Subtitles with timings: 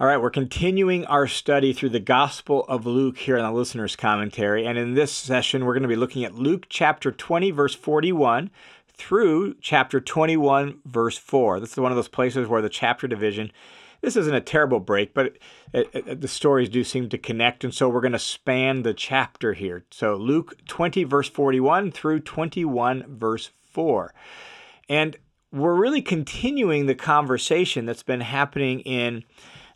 [0.00, 3.96] All right, we're continuing our study through the Gospel of Luke here in the listener's
[3.96, 4.64] commentary.
[4.64, 8.50] And in this session, we're going to be looking at Luke chapter 20, verse 41
[8.94, 11.60] through chapter 21, verse 4.
[11.60, 13.52] This is one of those places where the chapter division,
[14.00, 15.36] this isn't a terrible break, but
[15.74, 17.62] it, it, the stories do seem to connect.
[17.62, 19.84] And so we're going to span the chapter here.
[19.90, 24.14] So Luke 20, verse 41 through 21, verse 4.
[24.88, 25.18] And
[25.52, 29.24] we're really continuing the conversation that's been happening in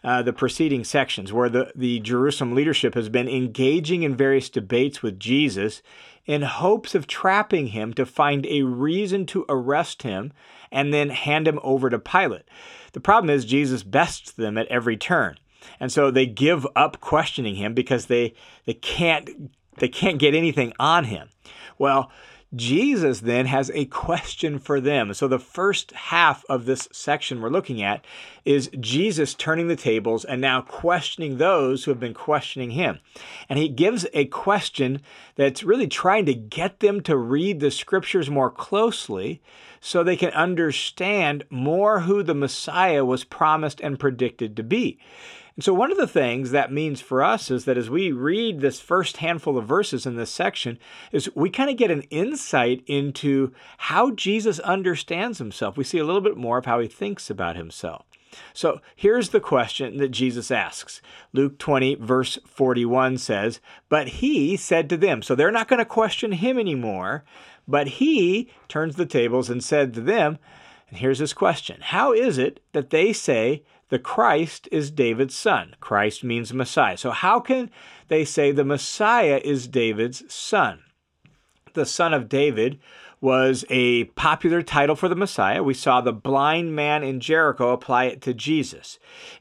[0.05, 5.03] uh, the preceding sections, where the, the Jerusalem leadership has been engaging in various debates
[5.03, 5.83] with Jesus
[6.27, 10.33] in hopes of trapping him to find a reason to arrest him
[10.71, 12.45] and then hand him over to Pilate.
[12.93, 15.39] The problem is, Jesus bests them at every turn.
[15.81, 18.35] And so they give up questioning him because they,
[18.67, 21.31] they, can't, they can't get anything on him.
[21.79, 22.13] Well,
[22.57, 25.15] Jesus then has a question for them.
[25.15, 28.05] So, the first half of this section we're looking at
[28.45, 33.01] is Jesus turning the tables and now questioning those who have been questioning him.
[33.49, 35.01] And he gives a question
[35.37, 39.41] that's really trying to get them to read the scriptures more closely
[39.81, 44.99] so they can understand more who the Messiah was promised and predicted to be.
[45.57, 48.61] And so, one of the things that means for us is that as we read
[48.61, 50.79] this first handful of verses in this section,
[51.13, 55.77] is we kind of get an insight into how Jesus understands himself.
[55.77, 58.05] We see a little bit more of how he thinks about himself.
[58.53, 61.01] So here's the question that Jesus asks.
[61.33, 65.85] Luke 20, verse 41 says, But he said to them, so they're not going to
[65.85, 67.25] question him anymore,
[67.69, 70.39] but he turns the tables and said to them,
[70.95, 75.75] and here's his question How is it that they say the Christ is David's son.
[75.81, 76.97] Christ means Messiah.
[76.97, 77.69] So, how can
[78.07, 80.85] they say the Messiah is David's son?
[81.73, 82.79] The son of David
[83.21, 85.65] was a popular title for the Messiah.
[85.65, 89.01] We saw the blind man in Jericho apply it to Jesus.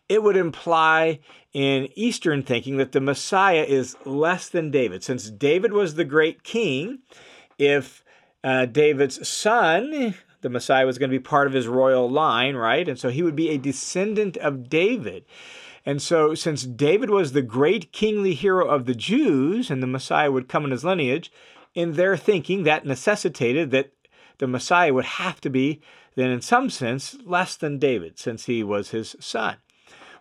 [0.10, 1.20] It would imply
[1.54, 5.04] in Eastern thinking that the Messiah is less than David.
[5.04, 7.00] Since David was the great king,
[7.60, 8.04] if
[8.44, 12.88] uh, David's son the Messiah was going to be part of his royal line, right?
[12.88, 15.26] And so he would be a descendant of David.
[15.86, 20.32] And so, since David was the great kingly hero of the Jews and the Messiah
[20.32, 21.32] would come in his lineage,
[21.74, 23.92] in their thinking, that necessitated that
[24.38, 25.82] the Messiah would have to be,
[26.16, 29.58] then in some sense, less than David, since he was his son.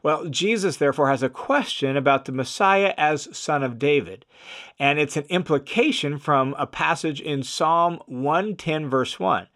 [0.02, 4.24] Well, Jesus therefore has a question about the Messiah as son of David.
[4.78, 9.46] And it's an implication from a passage in Psalm 110, verse 1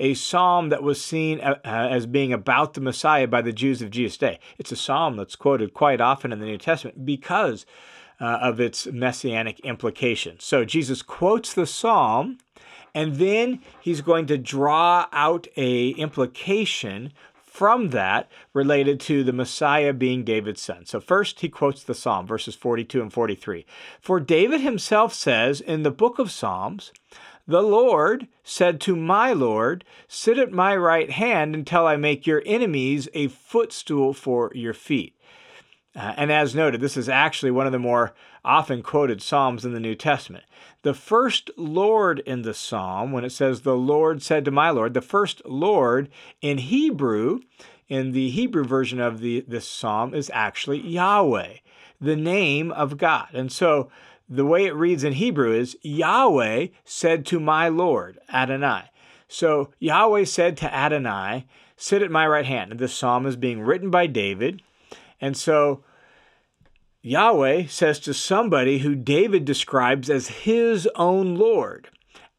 [0.00, 4.16] a psalm that was seen as being about the Messiah by the Jews of Jesus'
[4.16, 4.38] day.
[4.58, 7.66] It's a psalm that's quoted quite often in the New Testament because
[8.20, 10.44] uh, of its messianic implications.
[10.44, 12.38] So Jesus quotes the psalm,
[12.94, 17.12] and then he's going to draw out a implication
[17.58, 20.86] from that related to the Messiah being David's son.
[20.86, 23.66] So, first, he quotes the Psalm, verses 42 and 43.
[24.00, 26.92] For David himself says in the book of Psalms,
[27.48, 32.42] the Lord said to my Lord, Sit at my right hand until I make your
[32.44, 35.16] enemies a footstool for your feet.
[35.96, 38.14] Uh, and as noted, this is actually one of the more
[38.44, 40.44] often quoted Psalms in the New Testament.
[40.82, 44.92] The first Lord in the Psalm, when it says, The Lord said to my Lord,
[44.92, 46.10] the first Lord
[46.42, 47.40] in Hebrew,
[47.88, 51.54] in the Hebrew version of the, this Psalm, is actually Yahweh,
[51.98, 53.28] the name of God.
[53.32, 53.90] And so
[54.28, 58.90] the way it reads in Hebrew is Yahweh said to my Lord, Adonai.
[59.28, 61.46] So Yahweh said to Adonai,
[61.76, 62.72] Sit at my right hand.
[62.72, 64.62] And this psalm is being written by David.
[65.20, 65.84] And so
[67.02, 71.88] Yahweh says to somebody who David describes as his own Lord.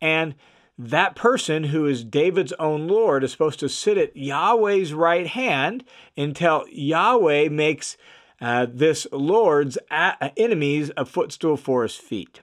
[0.01, 0.35] And
[0.77, 5.85] that person who is David's own Lord is supposed to sit at Yahweh's right hand
[6.17, 7.97] until Yahweh makes
[8.41, 12.41] uh, this Lord's enemies a footstool for his feet.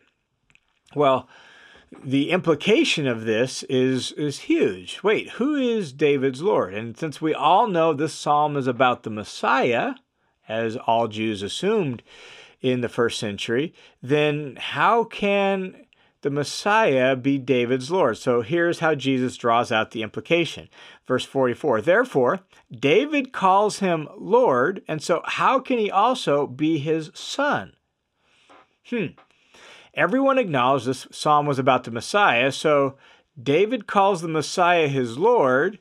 [0.95, 1.29] Well,
[2.05, 5.03] the implication of this is is huge.
[5.03, 6.75] Wait, who is David's Lord?
[6.75, 9.95] And since we all know this psalm is about the Messiah,
[10.49, 12.03] as all Jews assumed
[12.61, 13.73] in the first century,
[14.03, 15.86] then how can
[16.27, 18.19] the Messiah be David's Lord.
[18.19, 20.69] So here's how Jesus draws out the implication.
[21.07, 27.13] Verse 44 Therefore, David calls him Lord, and so how can he also be his
[27.15, 27.75] son?
[28.91, 29.15] Hmm.
[29.95, 32.97] Everyone acknowledged this psalm was about the Messiah, so
[33.41, 35.79] David calls the Messiah his Lord,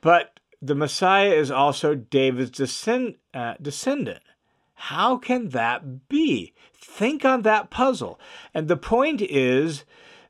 [0.00, 4.24] but the Messiah is also David's descend, uh, descendant.
[4.82, 6.54] How can that be?
[6.72, 8.18] Think on that puzzle.
[8.54, 9.84] And the point is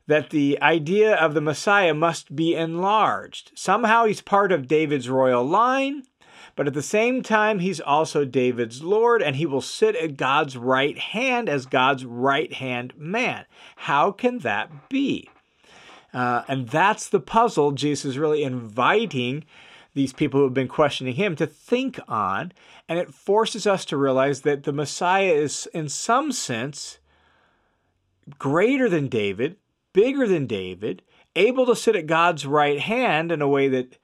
[0.07, 3.51] that the idea of the Messiah must be enlarged.
[3.53, 6.03] Somehow he's part of David's royal line,
[6.55, 10.57] but at the same time, he's also David's Lord, and he will sit at God's
[10.57, 13.45] right hand as God's right hand man.
[13.75, 15.29] How can that be?
[16.11, 19.45] Uh, and that's the puzzle Jesus is really inviting
[19.93, 22.51] these people who have been questioning him to think on.
[22.87, 26.99] And it forces us to realize that the Messiah is, in some sense,
[28.37, 29.57] greater than David,
[29.93, 31.01] bigger than David,
[31.35, 33.97] able to sit at God's right hand in a way that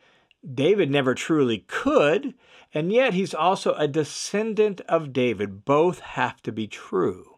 [0.54, 2.34] David never truly could.
[2.74, 5.66] And yet he's also a descendant of David.
[5.66, 7.36] Both have to be true.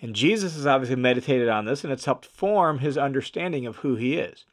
[0.00, 3.96] And Jesus has obviously meditated on this, and it's helped form his understanding of who
[3.96, 4.44] he is.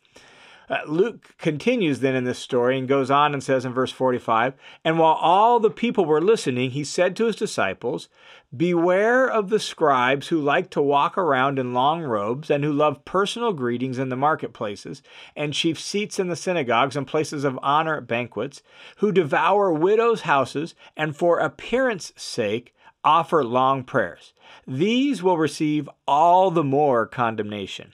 [0.72, 4.54] Uh, Luke continues then in this story and goes on and says in verse 45
[4.86, 8.08] And while all the people were listening, he said to his disciples,
[8.56, 13.04] Beware of the scribes who like to walk around in long robes and who love
[13.04, 15.02] personal greetings in the marketplaces
[15.36, 18.64] and chief seats in the synagogues and places of honor at banquets,
[18.98, 24.34] who devour widows' houses and for appearance sake offer long prayers.
[24.66, 27.94] These will receive all the more condemnation.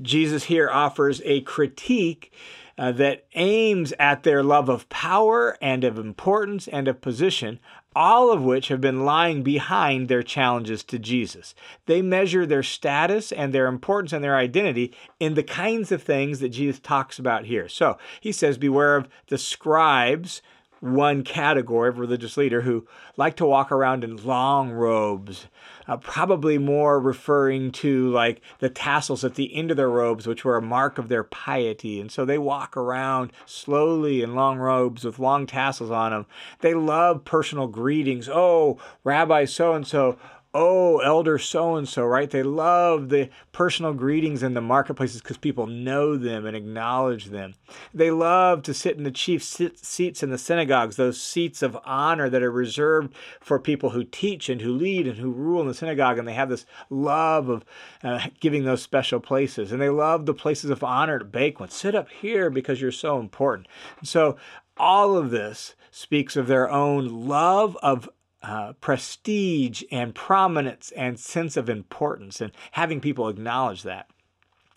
[0.00, 2.32] Jesus here offers a critique
[2.76, 7.60] uh, that aims at their love of power and of importance and of position,
[7.94, 11.54] all of which have been lying behind their challenges to Jesus.
[11.86, 16.40] They measure their status and their importance and their identity in the kinds of things
[16.40, 17.68] that Jesus talks about here.
[17.68, 20.42] So he says, Beware of the scribes
[20.84, 22.86] one category of religious leader who
[23.16, 25.46] like to walk around in long robes,
[25.88, 30.44] uh, probably more referring to like the tassels at the end of their robes, which
[30.44, 32.00] were a mark of their piety.
[32.00, 36.26] And so they walk around slowly in long robes with long tassels on them.
[36.60, 38.28] They love personal greetings.
[38.28, 40.18] Oh, Rabbi so and so
[40.54, 42.30] oh, elder so and so, right?
[42.30, 47.54] They love the personal greetings in the marketplaces because people know them and acknowledge them.
[47.92, 52.30] They love to sit in the chief seats in the synagogues, those seats of honor
[52.30, 55.74] that are reserved for people who teach and who lead and who rule in the
[55.74, 56.18] synagogue.
[56.18, 57.64] And they have this love of
[58.04, 59.72] uh, giving those special places.
[59.72, 61.76] And they love the places of honor at banquets.
[61.76, 63.66] Sit up here because you're so important.
[63.98, 64.36] And so
[64.76, 68.08] all of this speaks of their own love of
[68.44, 74.08] uh, prestige and prominence and sense of importance and having people acknowledge that.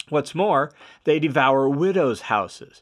[0.09, 0.71] What's more,
[1.03, 2.81] they devour widows' houses.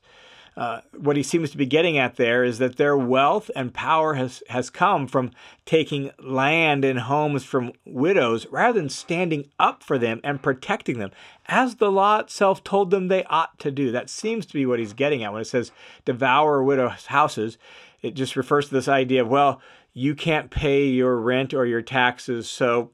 [0.57, 4.13] Uh, what he seems to be getting at there is that their wealth and power
[4.13, 5.31] has, has come from
[5.65, 11.11] taking land and homes from widows rather than standing up for them and protecting them,
[11.47, 13.91] as the law itself told them they ought to do.
[13.91, 15.73] That seems to be what he's getting at when it says
[16.05, 17.57] devour widows' houses.
[18.01, 19.61] It just refers to this idea of, well,
[19.93, 22.91] you can't pay your rent or your taxes, so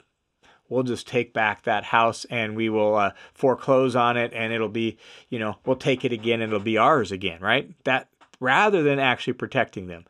[0.72, 4.68] we'll just take back that house and we will uh, foreclose on it and it'll
[4.68, 4.98] be,
[5.28, 7.72] you know, we'll take it again and it'll be ours again, right?
[7.84, 8.08] That
[8.40, 10.04] rather than actually protecting them.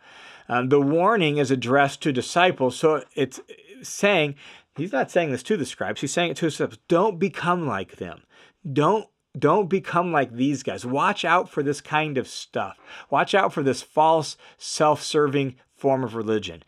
[0.48, 3.40] Um, the warning is addressed to disciples, so it's
[3.82, 4.34] saying,
[4.76, 7.96] he's not saying this to the scribes, he's saying it to disciples, don't become like
[7.96, 8.22] them.
[8.70, 9.08] Don't
[9.38, 10.84] don't become like these guys.
[10.84, 12.76] Watch out for this kind of stuff.
[13.08, 16.62] Watch out for this false, self serving form of religion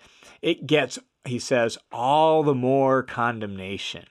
[0.45, 4.07] it gets, he says, all the more condemnation.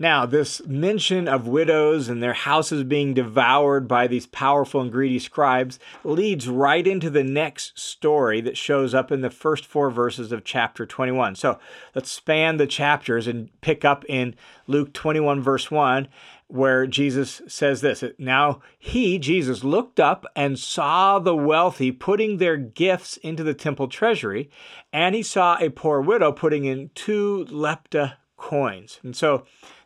[0.00, 5.18] Now, this mention of widows and their houses being devoured by these powerful and greedy
[5.18, 10.30] scribes leads right into the next story that shows up in the first four verses
[10.30, 11.34] of chapter 21.
[11.34, 11.58] So
[11.96, 14.36] let's span the chapters and pick up in
[14.68, 16.06] Luke 21, verse 1,
[16.48, 22.56] where Jesus says this Now he, Jesus, looked up and saw the wealthy putting their
[22.56, 24.50] gifts into the temple treasury,
[24.92, 28.98] and he saw a poor widow putting in two lepta coins.
[29.02, 29.44] And so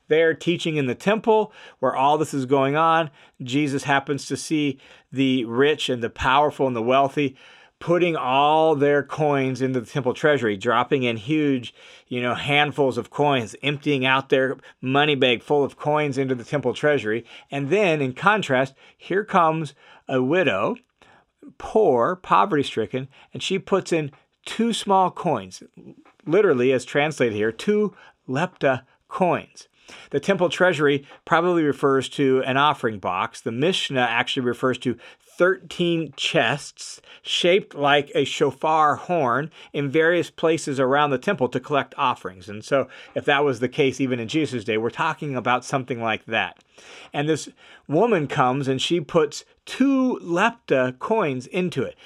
[0.09, 3.11] they're teaching in the temple where all this is going on.
[3.43, 4.79] Jesus happens to see
[5.11, 7.37] the rich and the powerful and the wealthy
[7.83, 11.75] putting all their coins into the temple treasury, dropping in huge,
[12.07, 16.45] you know, handfuls of coins, emptying out their money bag full of coins into the
[16.45, 17.25] temple treasury.
[17.51, 19.75] And then, in contrast, here comes
[20.09, 20.77] a widow,
[21.59, 24.13] poor, poverty stricken, and she puts in
[24.47, 25.65] two small coins,
[26.25, 27.97] literally, as translated here, two
[28.29, 29.67] lepta coins.
[30.11, 33.41] The temple treasury probably refers to an offering box.
[33.41, 34.97] The Mishnah actually refers to
[35.39, 41.95] 13 chests shaped like a shofar horn in various places around the temple to collect
[41.97, 42.49] offerings.
[42.49, 46.03] And so, if that was the case even in Jesus' day, we're talking about something
[46.03, 46.59] like that.
[47.13, 47.49] And this
[47.89, 51.97] woman comes and she puts two lepta coins into it.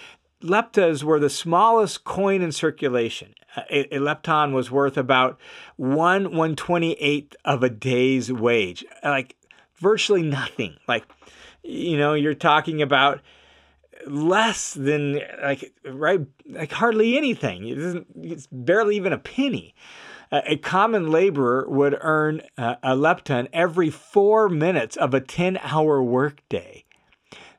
[0.43, 3.35] Leptas were the smallest coin in circulation.
[3.71, 5.39] A, a lepton was worth about
[5.77, 9.35] one one twenty eighth of a day's wage, like
[9.77, 10.77] virtually nothing.
[10.87, 11.05] Like
[11.63, 13.21] you know, you're talking about
[14.07, 18.05] less than like right like hardly anything.
[18.17, 19.75] It's barely even a penny.
[20.33, 26.85] A common laborer would earn a lepton every four minutes of a 10 hour workday.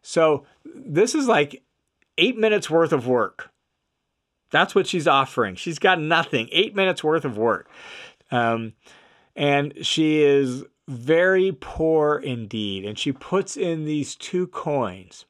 [0.01, 1.63] So this is like
[2.17, 3.49] eight minutes worth of work.
[4.49, 5.55] That's what she's offering.
[5.55, 7.69] She's got nothing, eight minutes worth of work.
[8.31, 8.73] Um,
[9.35, 12.85] and she is very poor indeed.
[12.85, 15.25] And she puts in these two coins.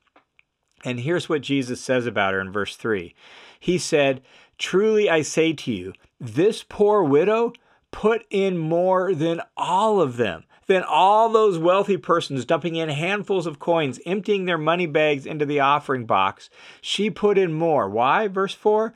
[0.86, 3.15] And here's what Jesus says about her in verse 3
[3.60, 4.22] He said,
[4.58, 7.53] Truly I say to you, this poor widow
[7.91, 13.48] put in more than all of them, than all those wealthy persons dumping in handfuls
[13.48, 16.50] of coins, emptying their money bags into the offering box.
[16.82, 17.90] She put in more.
[17.90, 18.28] Why?
[18.28, 18.94] Verse 4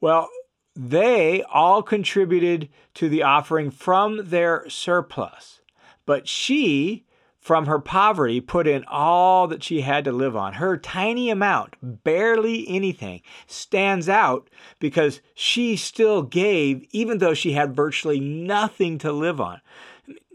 [0.00, 0.28] Well,
[0.76, 5.60] they all contributed to the offering from their surplus,
[6.06, 7.04] but she
[7.44, 10.54] from her poverty put in all that she had to live on.
[10.54, 17.76] Her tiny amount, barely anything, stands out because she still gave, even though she had
[17.76, 19.60] virtually nothing to live on.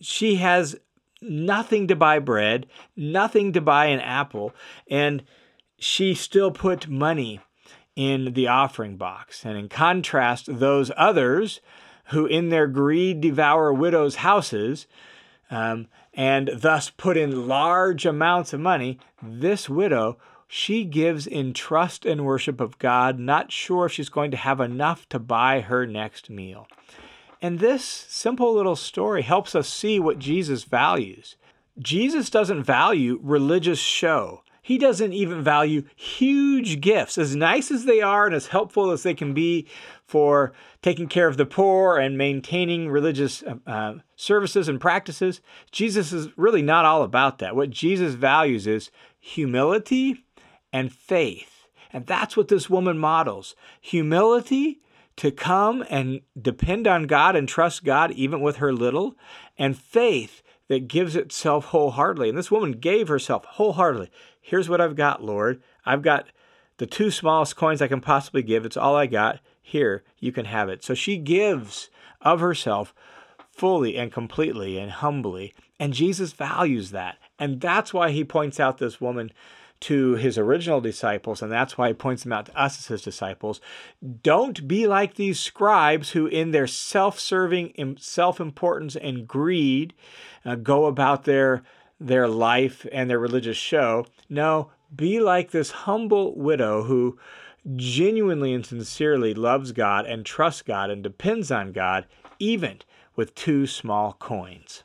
[0.01, 0.75] She has
[1.21, 2.65] nothing to buy bread,
[2.95, 4.53] nothing to buy an apple,
[4.89, 5.23] and
[5.77, 7.39] she still put money
[7.95, 9.45] in the offering box.
[9.45, 11.59] And in contrast, those others
[12.05, 14.87] who in their greed devour widows' houses,
[15.51, 22.05] um, and thus put in large amounts of money, this widow, she gives in trust
[22.05, 25.85] and worship of God, not sure if she's going to have enough to buy her
[25.85, 26.67] next meal.
[27.41, 31.35] And this simple little story helps us see what Jesus values.
[31.77, 34.43] Jesus doesn't value religious show.
[34.61, 39.03] He doesn't even value huge gifts, as nice as they are and as helpful as
[39.03, 39.67] they can be
[40.05, 45.41] for taking care of the poor and maintaining religious uh, uh, services and practices.
[45.71, 47.55] Jesus is really not all about that.
[47.55, 50.23] What Jesus values is humility
[50.71, 51.67] and faith.
[51.91, 54.81] And that's what this woman models humility
[55.19, 59.17] to come and depend on God and trust God even with her little,
[59.57, 62.29] and faith that gives itself wholeheartedly.
[62.29, 64.09] And this woman gave herself wholeheartedly.
[64.39, 65.61] Here's what I've got, Lord.
[65.85, 66.27] I've got
[66.77, 68.65] the two smallest coins I can possibly give.
[68.65, 69.41] It's all I got.
[69.61, 70.85] Here, you can have it.
[70.85, 71.89] So she gives
[72.21, 72.95] of herself
[73.51, 75.53] fully and completely and humbly.
[75.81, 77.17] And Jesus values that.
[77.37, 79.33] And that's why he points out this woman
[79.81, 83.01] to his original disciples, and that's why he points them out to us as his
[83.01, 83.61] disciples.
[84.23, 89.93] Don't be like these scribes who, in their self serving self importance and greed,
[90.45, 91.63] uh, go about their,
[91.99, 94.05] their life and their religious show.
[94.27, 97.17] No, be like this humble widow who
[97.75, 102.05] genuinely and sincerely loves God and trusts God and depends on God,
[102.39, 102.79] even
[103.15, 104.83] with two small coins.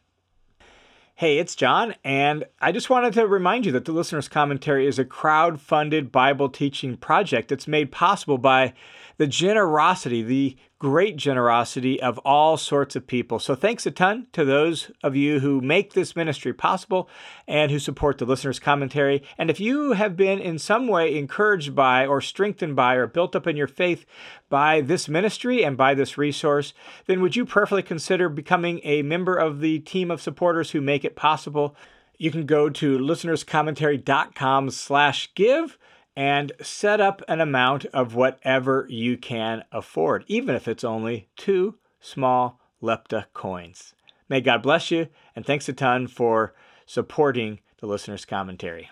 [1.16, 4.98] Hey, it's John, and I just wanted to remind you that the listener's commentary is
[4.98, 7.50] a crowd funded Bible teaching project.
[7.50, 8.74] That's made possible by
[9.16, 13.38] the generosity, the great generosity of all sorts of people.
[13.38, 17.08] So thanks a ton to those of you who make this ministry possible
[17.48, 19.22] and who support the listener's commentary.
[19.38, 23.34] And if you have been in some way encouraged by or strengthened by or built
[23.34, 24.04] up in your faith
[24.50, 26.74] by this ministry and by this resource,
[27.06, 31.04] then would you prayerfully consider becoming a member of the team of supporters who make
[31.04, 31.74] it possible?
[32.18, 35.78] You can go to listenerscommentary.com slash give
[36.16, 41.76] and set up an amount of whatever you can afford, even if it's only two
[42.00, 43.94] small lepta coins.
[44.28, 46.54] May God bless you, and thanks a ton for
[46.86, 48.88] supporting the listener's commentary.